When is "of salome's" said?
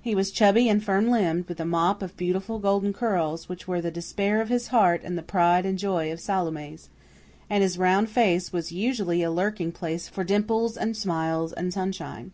6.12-6.88